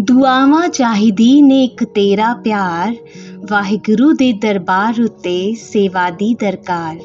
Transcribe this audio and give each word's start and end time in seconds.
ਦੁਆਵਾਂ 0.00 0.68
ਚਾਹੀਦੀ 0.68 1.30
ਨੇ 1.42 1.62
ਇੱਕ 1.64 1.84
ਤੇਰਾ 1.84 2.34
ਪਿਆਰ 2.34 2.94
ਵਾਹਿਗੁਰੂ 3.50 4.12
ਦੇ 4.12 4.32
ਦਰਬਾਰ 4.32 5.00
ਉੱਤੇ 5.02 5.54
ਸੇਵਾ 5.54 6.10
ਦੀ 6.10 6.34
ਦਰਕਾਰ 6.34 6.98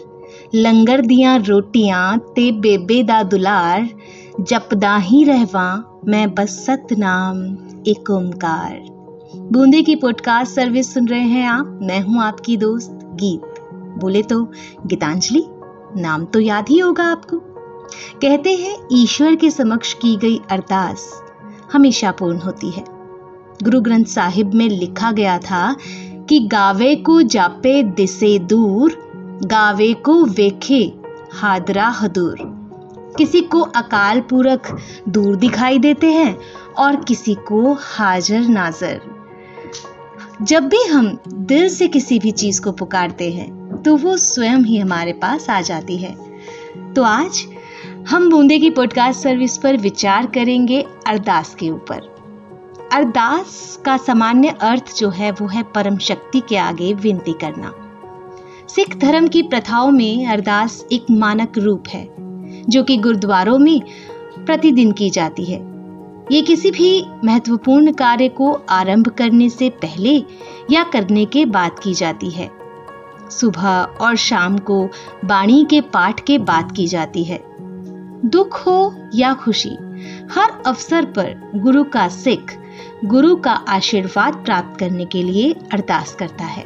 ਲੰਗਰ 0.56 1.02
ਦੀਆਂ 1.02 1.40
ਰੋਟੀਆਂ 1.40 2.18
ਤੇ 2.36 2.52
ਬੇਬੇ 2.52 3.02
ਦਾ 3.04 3.22
ਦੁਲਾਰ 3.24 3.88
जपदा 4.42 4.96
ही 4.98 5.24
रहवा 5.24 5.66
मैं 6.08 6.34
बस 6.34 6.54
सतनाम 6.66 7.42
एक 7.88 8.10
ओमकार 8.12 8.80
बूंदे 9.52 9.82
की 9.82 9.96
पॉडकास्ट 9.96 10.52
सर्विस 10.52 10.94
सुन 10.94 11.08
रहे 11.08 11.24
हैं 11.24 11.46
आप 11.48 11.80
मैं 11.82 12.00
हूं 12.02 12.22
आपकी 12.22 12.56
दोस्त 12.58 13.00
गीत 13.16 13.60
बोले 14.00 14.22
तो 14.24 14.44
गीतांजलि 14.86 15.44
नाम 15.98 16.26
तो 16.26 16.40
याद 16.40 16.70
ही 16.70 16.80
होगा 16.80 17.04
आपको 17.04 17.40
कहते 18.22 18.54
हैं 18.56 18.76
ईश्वर 18.92 19.36
के 19.36 19.50
समक्ष 19.52 19.94
की 19.94 20.16
गई 20.16 20.40
अरदास 20.52 21.08
हमेशा 21.73 22.11
पूर्ण 22.11 22.39
होती 22.39 22.71
है। 22.71 22.85
गुरु 23.63 23.81
ग्रंथ 23.81 24.05
साहिब 24.05 24.55
में 24.55 24.69
लिखा 24.69 25.11
गया 25.13 25.39
था 25.39 25.77
कि 26.29 26.39
गावे 26.53 26.95
को 26.97 27.21
जापे 27.23 27.83
दिसे 27.83 28.39
दूर, 28.39 28.97
गावे 29.45 29.93
को 29.95 30.23
वेखे 30.25 30.83
हादरा 31.33 31.89
हदूर। 32.01 32.37
किसी 33.19 33.41
को 33.43 33.61
अकाल 33.61 34.21
पूरक 34.21 34.77
दूर 35.09 35.37
दिखाई 35.37 35.79
देते 35.79 36.07
हैं 36.07 36.39
और 36.79 36.97
किसी 36.97 37.35
को 37.49 37.73
हाजर 37.81 38.41
नाजर। 38.41 39.01
जब 40.43 40.69
भी 40.69 40.83
हम 40.85 41.19
दिल 41.29 41.69
से 41.69 41.89
किसी 41.89 42.19
भी 42.19 42.31
चीज़ 42.33 42.61
को 42.63 42.73
पुकारते 42.73 43.31
हैं 43.33 43.83
तो 43.83 43.97
वो 43.97 44.17
स्वयं 44.17 44.59
ही 44.59 44.79
हमारे 44.79 45.13
पास 45.13 45.49
आ 45.51 45.61
जाती 45.61 45.97
है। 45.97 46.15
तो 46.95 47.03
आज 47.03 47.45
हम 48.11 48.31
बूंदे 48.31 48.59
की 48.59 48.71
पॉडकास्ट 48.71 49.21
सर्विस 49.21 49.59
पर 49.59 49.77
विचार 49.77 50.27
करेंगे 50.27 50.87
अरदास 51.07 51.55
के 51.55 51.71
ऊपर। 51.71 51.97
अरदास 52.93 53.79
का 53.85 53.97
सामान्य 53.97 54.49
अर्थ 54.49 54.97
जो 54.97 55.11
है, 55.11 55.31
वो 55.31 55.47
है 55.47 55.63
परम 55.63 55.99
शक्ति 55.99 56.43
के 56.49 56.57
आगे 56.57 56.95
विनती 56.95 57.33
करना। 57.33 57.73
सिख 58.69 58.97
धर्म 58.97 59.29
की 59.29 59.43
प्रथाओं 59.43 59.91
में 59.91 60.27
अरदास 60.27 60.87
एक 60.93 61.07
मानक 61.11 61.59
रूप 61.59 61.85
है, 61.89 62.09
जो 62.69 62.83
कि 62.83 62.97
गुरुद्वारों 62.97 63.59
में 63.59 63.81
प्रतिदिन 64.39 64.93
की 64.93 65.11
जाती 65.11 65.45
है। 65.45 65.61
ये 66.33 66.43
किसी 66.43 66.71
भी 66.71 67.07
महत्वपूर्ण 67.25 67.93
कार्य 67.93 68.29
को 68.29 68.61
आरंभ 68.71 69.09
करने 69.09 69.49
से 69.49 69.71
पहले 69.71 70.23
या 70.71 70.83
करने 70.83 71.25
के 71.25 71.45
बाद 71.45 71.79
की 71.83 71.95
जाती 71.95 72.31
है। 72.31 72.51
सुबह 73.31 73.89
और 74.01 74.17
शाम 74.17 74.59
को 74.59 74.89
बाणी 75.25 75.67
के 75.71 75.81
पाठ 75.81 76.21
के 76.21 76.39
बाद 76.39 76.73
की 76.73 76.87
जाती 76.87 77.25
है। 77.25 77.58
दुख 78.25 78.67
हो 78.67 78.95
या 79.15 79.35
खुशी, 79.35 79.77
हर 80.31 80.63
अवसर 80.67 81.05
पर 81.05 81.51
गुरु 81.55 81.85
का 81.85 82.09
सिख, 82.09 82.59
गुरु 83.05 83.37
का 83.37 83.53
आशीर्वाद 83.53 84.35
प्राप्त 84.35 84.81
करने 84.81 85.05
के 85.05 85.23
लिए 85.23 85.53
अरदास 85.73 86.15
करता 86.15 86.45
है। 86.45 86.65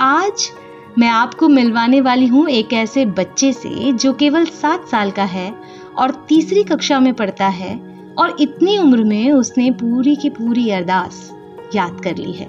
आज 0.00 0.50
मैं 0.98 1.08
आपको 1.08 1.48
मिलवाने 1.48 2.00
वाली 2.00 2.26
हूँ 2.26 2.48
एक 2.48 2.72
ऐसे 2.72 3.06
बच्चे 3.06 3.52
से 3.52 3.92
जो 3.92 4.12
केवल 4.12 4.44
सात 4.44 4.88
साल 4.88 5.10
का 5.10 5.24
है 5.24 5.54
और 5.96 6.26
तीसरी 6.28 6.62
कक्षा 6.62 7.00
में 7.00 7.14
पढ़ता 7.14 7.46
है 7.46 7.80
और 8.18 8.36
इतनी 8.40 8.78
उम्र 8.78 9.04
में 9.04 9.32
उसने 9.32 9.70
पूरी 9.70 10.16
की 10.16 10.30
पूरी 10.30 10.70
अरदास 10.70 11.30
याद 11.74 12.00
कर 12.04 12.16
ली 12.16 12.32
है। 12.32 12.48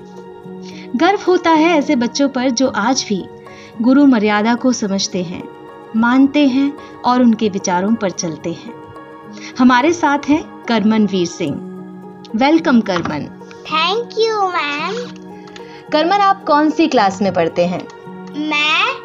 गर्व 0.95 1.19
होता 1.27 1.49
है 1.49 1.77
ऐसे 1.77 1.95
बच्चों 1.95 2.29
पर 2.29 2.49
जो 2.49 2.67
आज 2.67 3.05
भी 3.09 3.25
गुरु 3.81 4.05
मर्यादा 4.05 4.55
को 4.55 4.71
समझते 4.71 5.23
हैं। 5.23 5.43
मानते 5.95 6.47
हैं 6.47 6.71
और 7.05 7.21
उनके 7.21 7.49
विचारों 7.49 7.93
पर 7.95 8.09
चलते 8.09 8.51
हैं। 8.53 8.73
हमारे 9.59 9.93
साथ 9.93 10.19
हैं 10.29 10.63
Karman 10.63 11.05
Veer 11.05 11.27
Singh. 11.27 11.55
Welcome 12.35 12.81
Karman. 12.81 13.25
Thank 13.65 14.09
you 14.19 14.47
ma'am 14.47 14.95
Karman 15.91 16.21
आप 16.21 16.43
कौन 16.45 16.69
सी 16.69 16.87
क्लास 16.87 17.21
में 17.21 17.33
पढ़ते 17.33 17.65
हैं? 17.65 17.87
मैं 18.37 18.95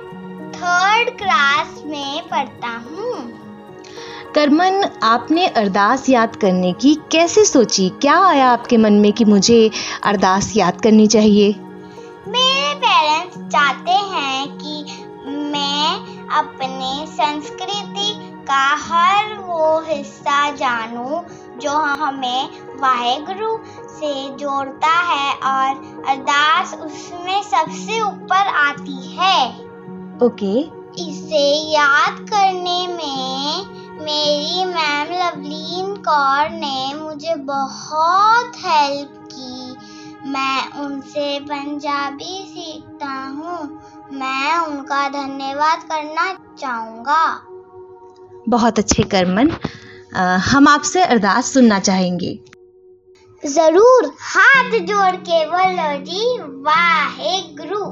थर्ड 0.50 1.10
क्लास 1.10 1.82
में 1.87 2.22
पढ़ता 2.22 2.69
हूँ। 2.69 3.32
करमन 4.34 4.84
आपने 5.03 5.47
अरदास 5.47 6.09
याद 6.09 6.36
करने 6.36 6.72
की 6.72 6.94
कैसे 7.12 7.44
सोची? 7.44 7.88
क्या 7.88 8.19
आया 8.19 8.48
आपके 8.48 8.76
मन 8.76 8.92
में 8.92 9.12
कि 9.12 9.25
मुझे 9.25 9.70
अरदास 10.03 10.53
याद 10.56 10.81
करनी 10.81 11.06
चाहिए? 11.06 11.54
मेरे 12.28 12.75
पेरेंट्स 12.75 13.53
चाहते 13.53 13.92
हैं 13.92 14.48
कि 14.48 14.84
मैं 15.26 16.09
अपने 16.38 17.06
संस्कृति 17.06 18.36
का 18.48 18.74
हर 18.76 19.38
वो 19.38 19.80
हिस्सा 19.80 20.50
जानूं 20.50 21.20
जो 21.58 21.70
हमें 21.70 22.48
वाहेगुरु 22.80 23.58
से 23.88 24.30
जोड़ता 24.36 25.00
है 25.00 25.34
और 25.34 25.76
अरदास 26.08 26.74
उसमें 26.74 27.42
सबसे 27.42 28.00
ऊपर 28.00 28.46
आती 28.46 29.12
है। 29.12 29.48
ओके। 30.22 30.62
okay. 30.62 30.80
इसे 30.98 31.72
याद 31.72 32.18
करने 32.20 32.86
में 32.86 33.64
मेरी 34.04 34.64
मैम 34.64 35.06
लवलीन 35.06 35.94
कौर 35.97 36.50
ने 36.50 36.94
मुझे 36.94 37.34
बहुत 37.34 38.52
हेल्प 38.56 39.28
की। 39.32 39.76
मैं 40.26 40.72
उनसे 40.72 41.41
पंजाबी 41.41 42.47
सीखता 42.48 43.12
हूँ। 43.28 43.80
मैं 44.12 44.59
उनका 44.59 45.09
धन्यवाद 45.09 45.82
करना 45.91 46.32
चाहूँगा। 46.59 47.25
बहुत 48.48 48.78
अच्छे 48.78 49.03
करमन 49.12 49.50
हम 50.44 50.69
आपसे 50.69 51.03
अरदास 51.04 51.53
सुनना 51.54 51.78
चाहेंगे। 51.81 52.38
ज़रूर 53.43 54.06
हाथ 54.22 54.78
जोड़ 54.87 55.16
के 55.28 55.44
बोलो 55.47 55.93
जी 56.04 56.38
वाहे 56.65 57.41
गुरु 57.56 57.84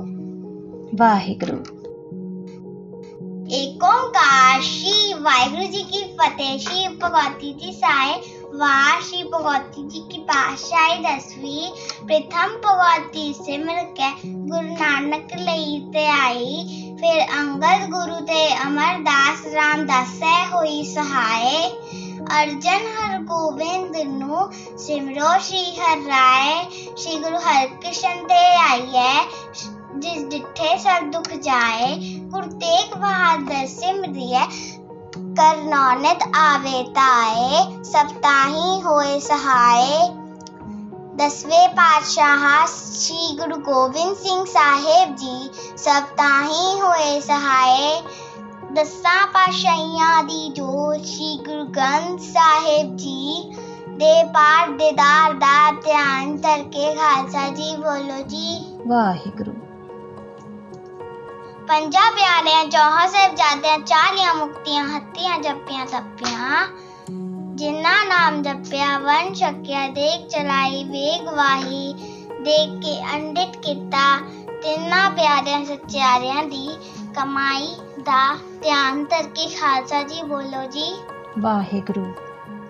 वाहे 0.98 1.34
गुरु 1.42 1.56
एक 3.56 3.84
ओंकार 3.84 4.60
श्री 4.62 5.14
वाहिगुरु 5.14 5.66
जी 5.66 5.82
की 5.84 6.02
फतेह 6.20 6.56
श्री 6.58 6.86
भगवती 6.98 7.52
जी 7.60 7.72
साय 7.74 8.12
वाह 8.58 9.00
श्री 9.00 9.22
भगवती 9.32 9.82
जी 9.88 9.98
की 10.12 10.18
पाशाई 10.28 10.96
दसवीं 11.02 11.68
प्रथम 12.06 12.54
भगवती 12.64 13.32
से 13.34 13.58
मिलकर 13.58 14.22
गुरु 14.48 14.62
नानक 14.70 15.34
लई 15.40 15.78
ते 15.92 16.06
आई 16.14 16.64
फिर 17.00 17.20
अंगद 17.20 17.86
गुरु 17.90 18.18
ते 18.30 18.40
अमरदास 18.64 19.44
रामदास 19.54 20.18
हुई 20.54 20.82
सहाय 20.94 21.46
अर्जन 22.38 22.88
हर 22.96 23.18
गोविंद 23.30 23.96
नु 24.14 24.40
सिमरो 24.86 25.30
श्री 25.48 25.62
हर 25.78 26.02
राय 26.08 26.50
श्री 26.72 27.18
गुरु 27.26 27.44
हरकृष्ण 27.46 28.14
ते 28.32 28.42
आइए 28.64 29.12
जिस 30.02 30.26
डिठे 30.32 30.76
सब 30.78 31.10
दुख 31.12 31.30
जाए 31.44 31.94
गुरु 32.34 32.50
तेग 32.64 32.98
बहादुर 33.00 33.66
सिमरिय 33.68 34.36
कर 35.39 35.61
नौनत 35.65 36.23
आवे 36.37 36.81
ताए 36.95 37.61
सप्ताही 37.85 38.79
होए 38.81 39.19
सहाय 39.19 39.87
दसवें 41.17 41.69
पातशाह 41.71 42.45
श्री 42.65 43.35
गुरु 43.37 43.57
गोविंद 43.63 44.15
सिंह 44.17 44.43
साहेब 44.49 45.15
जी 45.15 45.37
सप्ताही 45.79 46.79
होए 46.79 47.19
सहाय 47.21 48.01
ਦਸਾਂ 48.73 49.25
ਪਾਸ਼ਾਈਆਂ 49.27 50.23
ਦੀ 50.23 50.47
ਜੋਤ 50.49 51.05
ਸ੍ਰੀ 51.05 51.37
ਗੁਰੂ 51.45 51.65
ਗ੍ਰੰਥ 51.65 52.21
ਸਾਹਿਬ 52.21 52.95
ਜੀ 52.97 53.51
ਦੇ 53.97 54.23
ਪਾਠ 54.33 54.69
ਦੇਦਾਰ 54.69 55.33
ਦਾ 55.33 55.71
ਧਿਆਨ 55.83 56.35
ਕਰਕੇ 56.37 56.93
ਖਾਲਸਾ 56.95 57.47
ਜੀ 57.49 57.75
ਬੋਲੋ 57.75 58.21
ਜੀ 58.23 58.59
ਵਾਹਿਗੁਰੂ 58.87 59.53
ਪੰਜਾ 61.68 62.00
ਪਿਆਰਿਆਂ 62.10 62.64
ਚੌਹਾਂ 62.64 63.08
ਸਾਹਿਬਜ਼ਾਦਿਆਂ 63.08 63.78
ਚਾਲੀਆਂ 63.78 64.34
ਮੁਕਤੀਆਂ 64.34 64.84
ਹੱਤੀਆਂ 64.88 65.38
ਜੱਪੀਆਂ 65.38 65.86
ਤੱਪੀਆਂ। 65.86 66.66
ਜਿਨ੍ਹਾਂ 67.56 68.04
ਨਾਮ 68.06 68.42
ਜਪਿਆ 68.42 68.98
ਵਨ 68.98 69.34
ਛਕਿਆ 69.34 69.88
ਦੇਖ 69.88 70.26
ਚਲਾਈ 70.28 70.84
ਵੇਗ 70.84 71.28
ਵਾਹੀ 71.28 71.92
ਦੇਖ 72.40 72.70
ਕੇ 72.82 72.94
ਅੰਡਿਤ 73.14 73.56
ਕੀਤਾ 73.56 74.06
ਤਿੰਨਾਂ 74.62 75.10
ਪਿਆਰਿਆਂ 75.10 75.64
ਸੱਚਿਆਰਿਆਂ 75.64 76.42
ਦੀ 76.44 76.78
ਕਮਾਈ 77.16 77.68
ਦਾ 78.00 78.36
ਧਿਆਨ। 78.62 79.04
ਧਰਕੇ 79.04 79.48
ਖਾਲਸਾ 79.48 80.02
ਜੀ 80.02 80.22
ਬੋਲੋ 80.22 80.64
ਜੀ। 80.70 80.92
ਵਾਹਿਗੁਰੂ। 81.38 82.06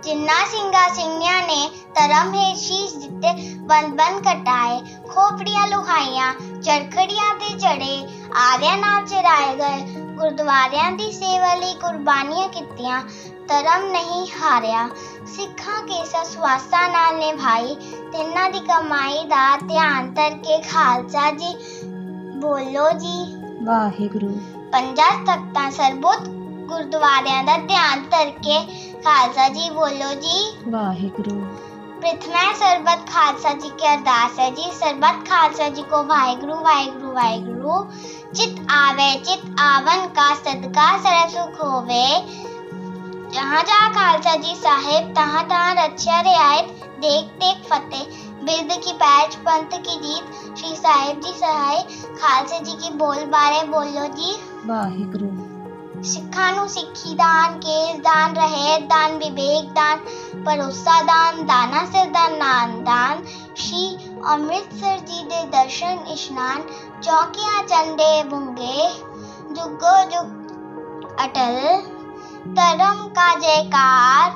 ਜਿੰਨਾ 0.02 0.44
ਸਿੰਘਾ 0.46 0.88
ਸਿੰਘਿਆਂ 0.88 1.40
ਨੇ 1.42 1.70
ਧਰਮ 1.94 2.34
ਹੈ 2.34 2.54
ਸ਼ੀਸ਼ 2.54 2.94
ਦਿੱਤੇ 2.94 3.54
ਬੰਦ 3.58 3.94
ਬੰਦ 3.94 4.24
ਕਟਾਏ 4.24 4.80
ਖੋਪੜੀਆਂ 5.08 5.66
ਲੁਹਾਈਆਂ 5.66 6.32
ਚੜਖੜੀਆਂ 6.62 7.34
ਤੇ 7.34 7.58
ਚੜੇ 7.58 8.06
ਆਰਿਆਂ 8.36 8.76
ਨਾਲ 8.76 9.06
ਚਰਾਏ 9.06 9.54
ਗਏ। 9.56 10.00
ਗੁਰਦੁਆਰਿਆਂ 10.00 10.92
ਦੀ 10.92 11.12
ਸੇਵਾ 11.12 11.54
ਲਈ 11.54 11.74
ਕੁਰਬਾਨੀਆਂ 11.74 12.48
ਕੀਤੀਆਂ। 12.48 13.02
ਧਰਮ 13.48 13.86
ਨਹੀਂ 13.92 14.26
ਹਾਰਿਆ। 14.40 14.88
ਸਿੱਖਾਂ 15.26 15.82
ਕੇ 15.82 16.04
ਸਵਾਸਾਂ 16.24 16.88
ਨਾਲ 16.88 17.18
ਨਿਭਾਈ। 17.18 17.74
ਤਿੰਨਾਂ 18.12 18.50
ਦੀ 18.50 18.60
ਕਮਾਈ 18.60 19.24
ਦਾ 19.24 19.56
ਧਿਆਨ 19.56 20.14
ਧਰਕੇ 20.14 20.58
ਖਾਲਸਾ 20.58 21.30
ਜੀ 21.30 21.54
ਬੋਲੋ 22.40 22.90
ਜੀ। 22.90 23.36
ਵਾਹਿਗੁਰੂ। 23.64 24.40
ਪੰਜਾਂ 24.72 25.12
ਤਖਤਾਂ 25.26 25.70
ਸਰਬੋਤ 25.70 26.28
ਗੁਰਦੁਆਰਿਆਂ 26.68 27.44
ਦਾ 27.44 27.56
ਧਿਆਨ 27.58 28.04
ਧਰ 28.10 28.30
ਕੇ 28.30 28.60
ਖਾਲਸਾ 29.04 29.48
ਜੀ 29.48 29.70
ਬੋਲੋ 29.70 30.14
ਜੀ। 30.14 30.56
ਵਾਹਿਗੁਰੂ। 30.68 31.46
प्रथमा 31.98 32.52
सरबत 32.52 33.06
खालसा 33.08 33.52
जी 33.52 33.68
की 33.68 33.86
अरदास 33.86 34.36
है 34.38 34.50
जी। 34.54 34.70
सरबत 34.72 35.28
खालसा 35.28 35.68
जी 35.68 35.82
को 35.82 36.02
वाहिगुरु 36.02 36.54
वाहिगुरु 36.54 37.12
वाहिगुरु। 37.12 37.84
चित 38.34 38.66
आवे, 38.70 39.14
चित 39.14 39.56
आवन 39.60 40.06
का 40.06 40.34
सदका 40.34 40.98
सरस 40.98 41.32
सुख 41.32 41.60
होवे। 41.64 42.26
जहाँ 43.30 43.62
जहाँ 43.62 43.90
खालसा 43.90 44.36
जी 44.36 44.54
साहेब, 44.54 45.14
तहाँ 45.14 45.48
तहाँ 45.48 45.74
रक्षा 45.74 46.20
रियायत। 46.20 46.64
देख 46.98 47.24
देख 47.24 47.72
फतेह। 47.72 48.28
बिरद 48.42 48.80
की 48.84 48.92
पैच 48.92 49.34
पंथ 49.34 49.78
की 49.78 49.96
जीत। 49.96 50.56
श्री 50.58 50.76
साहेब 50.76 51.20
जी 51.20 51.32
सहाय। 51.32 51.82
खालसा 52.22 52.58
जी 52.58 52.72
की 52.72 52.90
बोल 52.90 53.16
बारे 53.16 53.66
बोलो 53.66 54.06
जी। 54.06 54.32
वाहिगुरु। 54.64 55.37
सिखानु 56.06 56.66
सिक्खी 56.68 57.14
दान 57.14 57.54
केस 57.58 57.96
दान 58.00 58.34
रहेत 58.34 58.82
दान 58.90 59.16
विवेक 59.18 59.70
दान 59.72 59.98
परोसा 60.46 61.00
दान 61.02 61.42
दाना 61.46 61.84
से 61.86 62.04
दान 62.10 62.36
नान 62.36 62.74
दान। 62.84 63.22
श्री 63.58 63.84
अमृतसर 64.26 64.98
जी 65.08 65.22
दे 65.24 65.42
दर्शन 65.52 66.04
इशनान 66.12 66.62
चौकिया 67.02 67.62
चंदे 67.62 68.12
बुंगे 68.30 68.88
जुगो 69.54 69.96
जुग 70.12 71.16
अटल 71.20 71.56
तरम 72.58 73.06
का 73.18 73.34
जयकार 73.40 74.30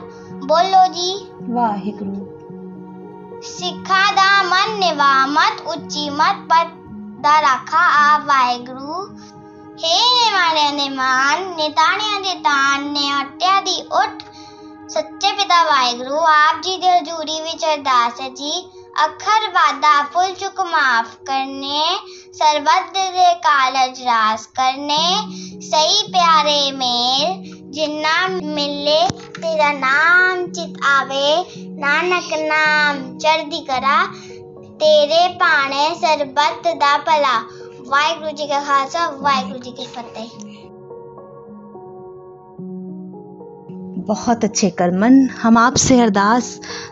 बोलो 0.47 0.87
जी। 0.95 1.11
वाहे 1.55 1.93
गुरु 1.99 3.41
सिखा 3.47 4.05
दा 4.13 4.31
मन 4.43 4.79
निवा 4.79 5.15
मत 5.27 5.65
उच्ची 5.69 6.09
मत 6.11 6.47
पद 6.51 6.75
दा 7.25 7.39
रखा 7.41 7.79
आ 7.79 8.17
वाहे 8.27 8.59
गुरु 8.59 9.05
ਨਿਮਾਣਿਆਂ 9.72 10.72
ਦੇ 10.74 10.90
ਮਾਨ 10.90 11.44
ਨਿਤਾਣਿਆਂ 11.56 12.20
ਦੇ 12.22 12.34
ਤਾਨ 12.44 12.84
ਨਿਆਟਿਆਂ 12.84 13.62
ਦੀ 13.62 13.82
ਉੱਠ 13.94 14.24
ਸੱਚੇ 14.90 15.32
ਪਿਤਾ 15.34 15.64
ਵਾਹਿਗੁਰੂ 15.64 16.20
ਆਪ 16.28 16.62
ਜੀ 16.64 16.78
ਦੇ 16.78 16.90
ਹਜ਼ੂਰੀ 16.90 17.42
ਵਿੱਚ 17.42 17.66
ਅਰਦਾਸ 17.66 18.22
ਹੈ 18.22 18.30
ਜੀ 18.30 18.52
ਅੱਖਰ 19.04 19.50
ਵਾਦਾ 19.52 20.02
ਫੁੱਲ 20.14 20.34
ਚੁੱਕ 20.34 20.62
ਮਾਫ 20.62 21.16
ਕਰਨੇ 21.26 21.82
ਸਰਬੱਤ 22.34 22.94
ਦੇ 22.94 23.34
ਕਾਲਜ 23.44 24.02
ਰਾਸ 24.04 24.48
ਕਰਨੇ 24.56 25.62
ਸਹੀ 25.62 26.04
ਪਿਆਰੇ 26.08 26.72
ਮੇਲ 26.72 27.44
ਜਿੰਨਾ 27.72 28.16
ਮਿਲੇ 28.28 29.00
ਤੇਰਾ 29.36 29.72
ਨਾਮ 29.74 30.46
ਚਿਤ 30.48 30.78
ਆਵੇ 30.90 31.64
ਨਾਨਕ 31.80 32.34
ਨਾਮ 32.40 33.18
ਚੜ੍ਹਦੀ 33.18 33.64
ਕਰਾ 33.64 34.04
ਤੇਰੇ 34.80 35.28
ਭਾਣੇ 35.34 35.94
ਸਰਬੱਤ 35.96 36.68
ਦਾ 36.76 36.98
ਭਲਾ 36.98 37.40
ਵਾਹਿਗੁਰੂ 37.90 38.32
ਜੀ 38.32 38.48
ਕਾ 38.48 38.60
ਖਾਲਸਾ 38.62 39.08
ਵਾਹਿਗੁਰੂ 39.22 39.60
ਜੀ 39.60 39.72
ਕੀ 39.72 39.86
ਫਤਿਹ 39.96 40.30
बहुत 44.10 44.44
अच्छे 44.46 44.68
करमन 44.72 45.16
हम 45.40 45.58
आपसे 45.60 45.96
अरदास 46.02 46.46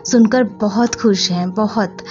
सुनकर 0.06 0.42
बहुत 0.60 0.94
खुश 0.94 1.30
हैं 1.30 1.44
बहुत 1.52 2.02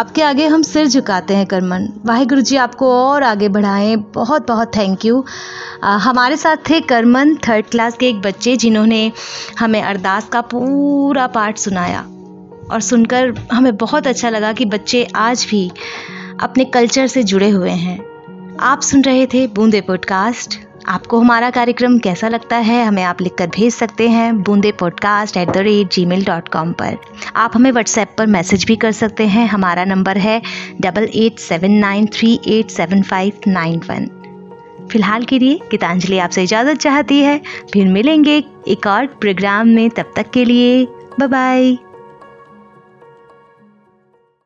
अब 0.00 0.10
के 0.10 0.22
आगे 0.22 0.46
हम 0.46 0.62
सिर 0.62 0.86
झुकाते 0.88 1.34
हैं 1.34 1.46
करमन 1.46 1.88
वाहिगुरु 2.06 2.40
जी 2.40 2.56
आपको 2.56 2.90
और 2.92 3.22
आगे 3.22 3.48
बढ़ाएं 3.48 3.96
बहुत 4.14 4.46
बहुत 4.48 4.76
थैंक 4.76 5.04
यू 5.04 5.24
आ, 5.82 5.96
हमारे 5.98 6.36
साथ 6.36 6.56
थे 6.70 6.80
करमन 6.86 7.34
थर्ड 7.48 7.66
क्लास 7.66 7.96
के 8.00 8.08
एक 8.08 8.20
बच्चे 8.22 8.56
जिन्होंने 8.56 9.00
हमें 9.58 9.82
अरदास 9.82 10.28
का 10.28 10.40
पूरा 10.52 11.26
पाठ 11.36 11.58
सुनाया 11.58 12.02
और 12.70 12.80
सुनकर 12.82 13.34
हमें 13.52 13.76
बहुत 13.76 14.06
अच्छा 14.06 14.30
लगा 14.30 14.52
कि 14.52 14.64
बच्चे 14.74 15.06
आज 15.22 15.46
भी 15.50 15.70
अपने 16.40 16.64
कल्चर 16.70 17.06
से 17.06 17.22
जुड़े 17.24 17.50
हुए 17.50 17.70
हैं 17.80 17.98
आप 18.63 18.81
सुन 18.81 19.01
रहे 19.01 19.25
थे 19.25 19.45
बूंदे 19.47 19.79
पॉडकास्ट 19.81 20.57
आपको 20.87 21.19
हमारा 21.19 21.49
कार्यक्रम 21.49 21.97
कैसा 21.97 22.27
लगता 22.27 22.57
है, 22.57 22.83
हमें 22.85 23.03
आप 23.03 23.21
लिखकर 23.21 23.47
भेज 23.47 23.73
सकते 23.73 24.09
हैं 24.09 24.41
Boonde 24.41 24.71
podcast 24.71 25.37
at 25.37 25.49
the 25.49 25.57
rate 25.57 25.93
gmail 26.05 26.25
dot 26.25 26.49
com 26.49 26.71
पर। 26.71 26.97
आप 27.35 27.51
हमें 27.55 27.71
व्हाट्सएप 27.71 28.13
पर 28.17 28.27
मैसेज 28.27 28.65
भी 28.65 28.75
कर 28.75 28.91
सकते 28.91 29.27
हैं, 29.27 29.47
हमारा 29.47 29.85
नंबर 29.85 30.17
है 30.17 30.41
double 30.81 31.09
eight 31.15 31.39
seven 31.39 31.71
nine 31.71 32.05
three 32.05 32.39
eight 32.47 32.69
seven 32.69 33.01
five 33.01 33.39
nine 33.47 33.81
one 33.89 34.07
फ़िलहाल 34.91 35.25
के 35.25 35.39
लिए 35.39 35.59
गीतांजलि 35.71 36.17
आपसे 36.17 36.43
इजाज़त 36.43 36.77
चाहती 36.77 37.19
है, 37.19 37.39
फिर 37.73 37.87
मिलेंगे 37.87 38.43
एक 38.67 38.87
और 38.87 39.05
प्रोग्राम 39.21 39.67
में, 39.67 39.89
तब 39.89 40.13
तक 40.15 40.29
के 40.29 40.45
लिए 40.45 40.85
बाय 41.21 41.77